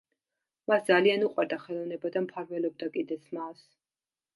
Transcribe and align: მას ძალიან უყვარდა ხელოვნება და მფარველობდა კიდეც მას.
მას 0.71 0.87
ძალიან 0.87 1.27
უყვარდა 1.29 1.61
ხელოვნება 1.67 2.13
და 2.19 2.27
მფარველობდა 2.27 2.93
კიდეც 2.99 3.33
მას. 3.41 3.67